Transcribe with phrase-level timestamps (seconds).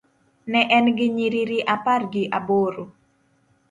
[0.51, 2.83] Ne en gi nyiriri apar gi aboro.